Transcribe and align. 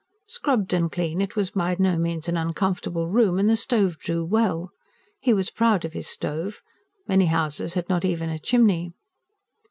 Scrubbed 0.25 0.73
and 0.73 0.91
clean, 0.91 1.21
it 1.21 1.35
was 1.35 1.51
by 1.51 1.75
no 1.77 1.95
means 1.95 2.27
an 2.27 2.35
uncomfortable 2.35 3.07
room; 3.07 3.37
and 3.37 3.47
the 3.47 3.55
stove 3.55 3.99
drew 3.99 4.25
well. 4.25 4.71
He 5.19 5.31
was 5.31 5.51
proud 5.51 5.85
of 5.85 5.93
his 5.93 6.07
stove; 6.07 6.63
many 7.07 7.27
houses 7.27 7.75
had 7.75 7.87
not 7.87 8.03
even 8.03 8.27
a 8.31 8.39
chimney. 8.39 8.93